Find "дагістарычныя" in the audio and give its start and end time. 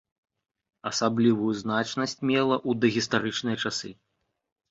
2.85-3.57